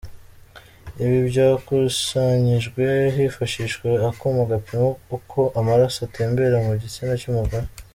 Ibi 1.03 1.19
byakusanyijwe 1.29 2.83
hifashishijwe 3.15 3.87
akuma 4.09 4.41
gapima 4.51 4.87
uko 5.15 5.39
amaraso 5.59 5.97
atembera 6.07 6.57
mu 6.65 6.73
gitsina 6.81 7.13
cy’umugore. 7.21 7.67